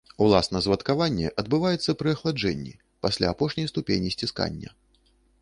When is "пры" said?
1.99-2.15